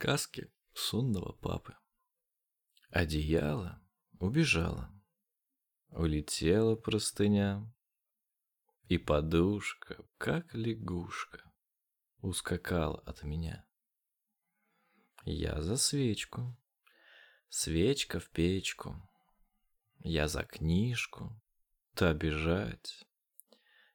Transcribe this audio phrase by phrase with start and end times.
[0.00, 1.74] Сказки сонного папы.
[2.90, 3.82] Одеяло
[4.20, 4.94] убежало.
[5.88, 7.68] Улетела простыня.
[8.84, 11.42] И подушка, как лягушка,
[12.20, 13.66] ускакала от меня.
[15.24, 16.56] Я за свечку,
[17.48, 18.94] свечка в печку.
[19.98, 21.42] Я за книжку,
[21.94, 23.04] та бежать.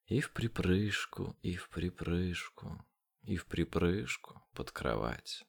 [0.08, 2.86] И в припрыжку, и в припрыжку,
[3.22, 5.46] и в припрыжку под кровать.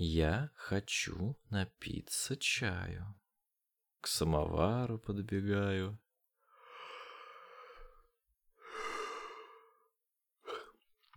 [0.00, 3.20] Я хочу напиться чаю.
[4.00, 5.98] К самовару подбегаю.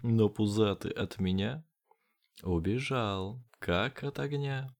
[0.02, 1.63] Но пузатый от меня
[2.41, 4.76] убежал, как от огня.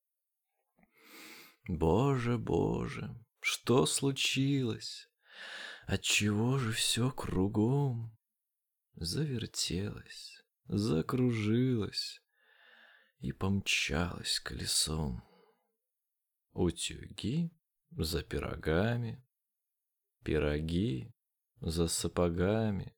[1.68, 5.12] Боже, боже, что случилось?
[5.86, 8.18] Отчего же все кругом
[8.96, 12.20] завертелось, закружилось,
[13.22, 15.24] и помчалась колесом.
[16.54, 17.52] Утюги
[17.92, 19.24] за пирогами,
[20.24, 21.14] пироги
[21.62, 22.96] за сапогами,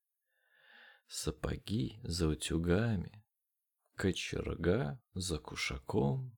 [1.08, 3.24] сапоги за утюгами,
[3.96, 6.38] кочерга за кушаком.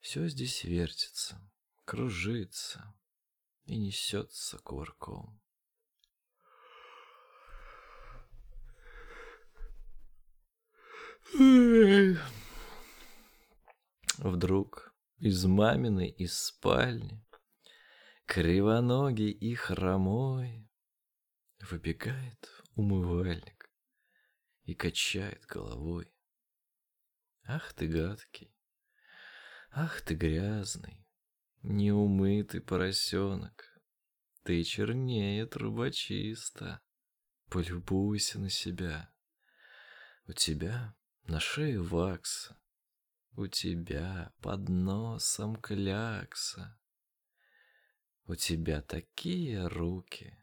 [0.00, 1.38] Все здесь вертится,
[1.84, 2.94] кружится
[3.64, 5.40] и несется кувырком.
[14.18, 17.24] Вдруг из маминой из спальни
[18.26, 20.68] Кривоногий и хромой
[21.70, 23.70] Выбегает умывальник
[24.64, 26.12] И качает головой.
[27.44, 28.54] Ах ты гадкий,
[29.70, 31.06] ах ты грязный,
[31.62, 33.64] Неумытый поросенок,
[34.44, 36.80] Ты чернее трубочиста,
[37.48, 39.12] Полюбуйся на себя.
[40.26, 40.94] У тебя
[41.30, 42.60] на шее вакса,
[43.36, 46.76] у тебя под носом клякса.
[48.26, 50.36] У тебя такие руки,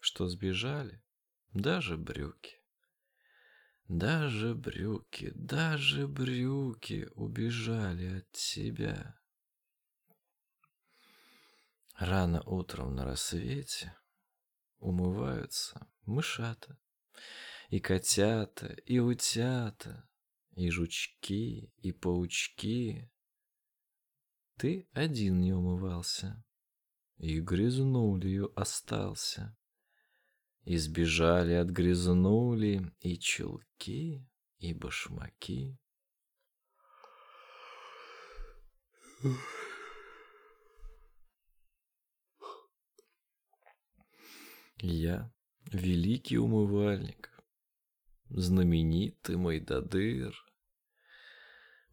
[0.00, 1.00] что сбежали
[1.52, 2.60] даже брюки.
[3.86, 9.16] Даже брюки, даже брюки убежали от тебя.
[11.94, 13.96] Рано утром на рассвете
[14.80, 16.80] умываются мышата
[17.70, 20.08] и котята, и утята,
[20.56, 23.10] и жучки, и паучки.
[24.56, 26.44] Ты один не умывался,
[27.16, 29.56] и грязнулью остался.
[30.64, 34.26] И сбежали от грязнули и чулки,
[34.58, 35.78] и башмаки.
[44.78, 45.32] Я
[45.72, 47.33] великий умывальник,
[48.36, 50.34] знаменитый мой дадыр,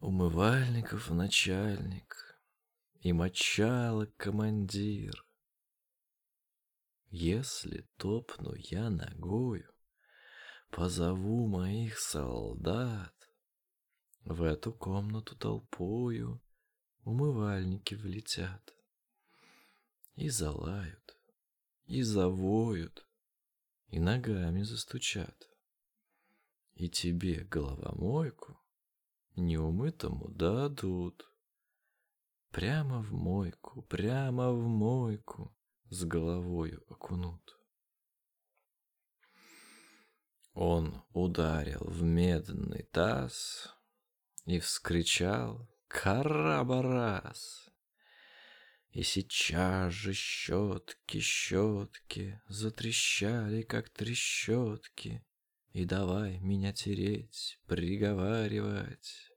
[0.00, 2.40] умывальников начальник
[3.00, 5.24] и мочалок командир.
[7.10, 9.72] Если топну я ногою,
[10.70, 13.14] позову моих солдат,
[14.24, 16.42] в эту комнату толпою
[17.04, 18.74] умывальники влетят
[20.14, 21.16] и залают,
[21.86, 23.06] и завоют,
[23.88, 25.51] и ногами застучат
[26.82, 28.58] и тебе головомойку
[29.36, 31.24] неумытому дадут.
[32.50, 35.56] Прямо в мойку, прямо в мойку
[35.90, 37.56] с головою окунут.
[40.54, 43.72] Он ударил в медный таз
[44.44, 47.70] и вскричал «Карабарас!»
[48.90, 55.24] И сейчас же щетки, щетки затрещали, как трещотки,
[55.72, 59.30] и давай меня тереть, приговаривать.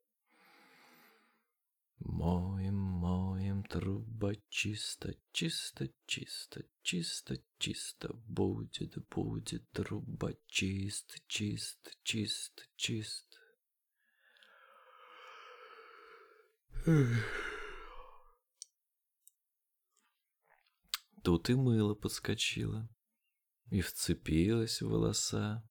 [2.00, 13.40] Моем, моем, труба чисто, чисто, чисто, чисто, чисто, будет, будет, труба чист, чист, чист, чист.
[21.24, 22.88] Тут и мыло подскочило
[23.72, 25.68] и вцепилось в волоса.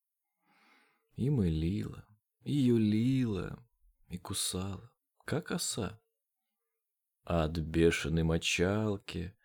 [1.16, 2.04] И мылила,
[2.42, 3.62] и юлила,
[4.08, 4.92] и кусала,
[5.24, 6.00] как оса.
[7.22, 9.36] От бешеной мочалки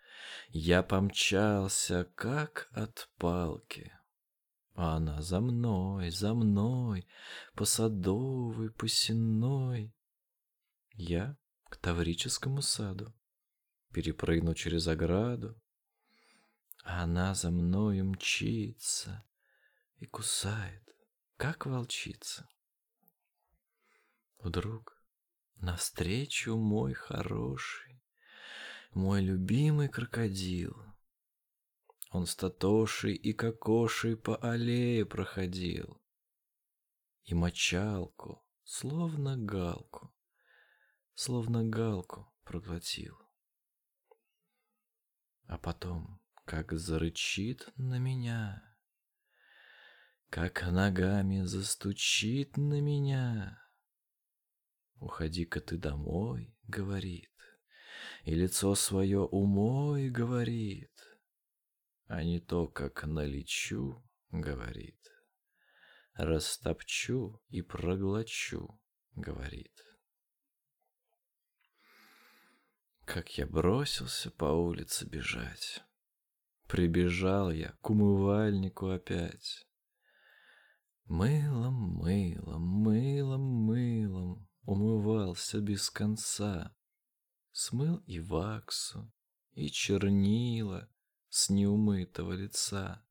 [0.49, 3.93] я помчался, как от палки.
[4.73, 7.07] А она за мной, за мной,
[7.53, 9.93] по садовой, по сенной.
[10.93, 11.37] Я
[11.69, 13.13] к Таврическому саду
[13.91, 15.61] перепрыгну через ограду,
[16.83, 19.25] а она за мною мчится
[19.97, 20.88] и кусает
[21.39, 22.49] как волчица.
[24.39, 25.01] Вдруг
[25.55, 28.03] навстречу мой хороший,
[28.91, 30.75] мой любимый крокодил.
[32.11, 36.01] Он с Татошей и Кокошей по аллее проходил.
[37.23, 40.13] И мочалку, словно галку,
[41.13, 43.17] словно галку проглотил.
[45.47, 48.68] А потом, как зарычит на меня,
[50.29, 53.59] как ногами застучит на меня.
[54.99, 57.31] Уходи-ка ты домой, говорит,
[58.23, 60.91] и лицо свое умой, говорит,
[62.05, 64.99] а не то, как налечу, говорит,
[66.13, 68.79] растопчу и проглочу,
[69.15, 69.73] говорит.
[73.05, 75.81] Как я бросился по улице бежать.
[76.67, 79.68] Прибежал я к умывальнику опять.
[81.09, 86.75] Мылом, мылом, мылом, мылом умывался без конца.
[87.51, 89.11] Смыл и ваксу,
[89.53, 90.87] и чернила
[91.29, 93.03] с неумытого лица.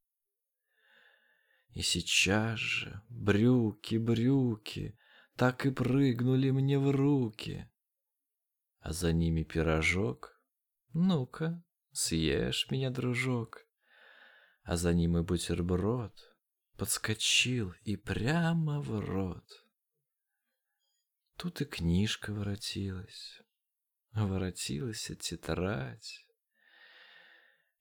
[1.70, 4.96] И сейчас же брюки, брюки
[5.34, 7.68] так и прыгнули мне в руки.
[8.78, 10.40] А за ними пирожок.
[10.92, 13.66] Ну-ка, съешь меня, дружок.
[14.62, 16.27] А за ним и бутерброд
[16.78, 19.66] подскочил и прямо в рот.
[21.36, 23.42] Тут и книжка воротилась,
[24.12, 26.24] воротилась и тетрадь,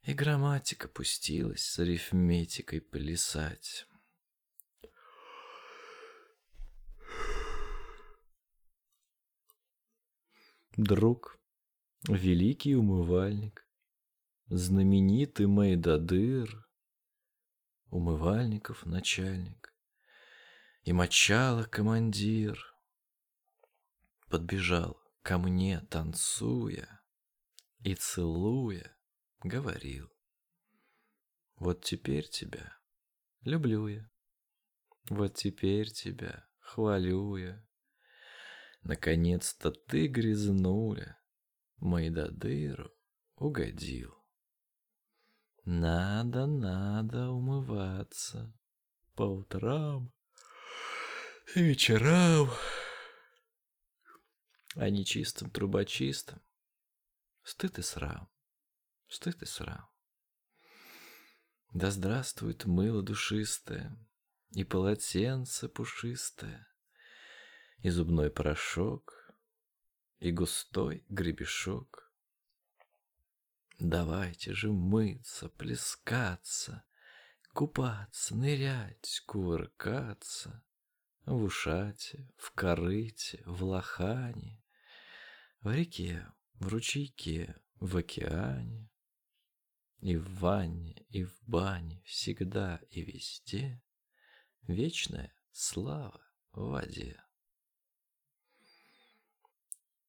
[0.01, 3.85] и грамматика пустилась с арифметикой плясать.
[10.75, 11.39] Друг,
[12.07, 13.67] великий умывальник,
[14.47, 16.63] знаменитый Майдадыр—
[17.89, 19.73] умывальников начальник
[20.83, 22.73] и мочала командир.
[24.29, 27.01] Подбежал ко мне, танцуя
[27.79, 28.95] и целуя,
[29.43, 30.09] говорил.
[31.55, 32.77] Вот теперь тебя
[33.41, 34.09] люблю я,
[35.09, 37.65] вот теперь тебя хвалю я.
[38.83, 41.19] Наконец-то ты грязнуля,
[41.77, 42.91] Майдадыру
[43.35, 44.16] угодил.
[45.69, 48.57] Надо, надо умываться
[49.15, 50.13] по утрам
[51.55, 52.49] и вечерам,
[54.75, 56.41] а не чистым трубочистым.
[57.43, 58.29] Стыд и срам,
[59.09, 59.89] стыд и срам.
[61.73, 63.93] Да здравствует мыло душистое,
[64.51, 66.65] и полотенце пушистое,
[67.79, 69.33] и зубной порошок,
[70.19, 72.05] и густой гребешок—
[73.79, 76.83] Давайте же мыться, плескаться,
[77.53, 80.63] Купаться, нырять, кувыркаться
[81.25, 84.63] В ушате, в корыте, в лохане,
[85.61, 88.89] В реке, в ручейке, в океане.
[89.99, 93.81] И в ванне, и в бане, всегда и везде
[94.63, 96.21] Вечная слава
[96.51, 97.23] в воде.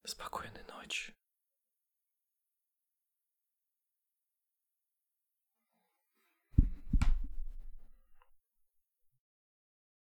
[0.05, 1.18] Спокойной ночи.